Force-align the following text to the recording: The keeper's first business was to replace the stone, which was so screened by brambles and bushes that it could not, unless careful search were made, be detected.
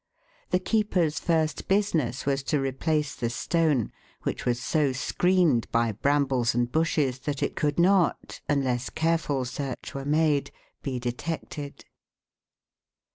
The 0.49 0.57
keeper's 0.57 1.19
first 1.19 1.67
business 1.67 2.25
was 2.25 2.41
to 2.45 2.59
replace 2.59 3.13
the 3.13 3.29
stone, 3.29 3.91
which 4.23 4.45
was 4.47 4.59
so 4.59 4.93
screened 4.93 5.71
by 5.71 5.91
brambles 5.91 6.55
and 6.55 6.71
bushes 6.71 7.19
that 7.19 7.43
it 7.43 7.55
could 7.55 7.77
not, 7.79 8.41
unless 8.49 8.89
careful 8.89 9.45
search 9.45 9.93
were 9.93 10.03
made, 10.05 10.49
be 10.81 10.97
detected. 10.97 11.85